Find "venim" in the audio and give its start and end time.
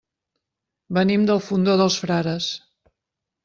0.99-1.27